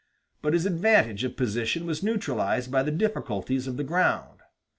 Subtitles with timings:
[0.41, 4.39] But his advantage of position was neutralized by the difficulties of the ground.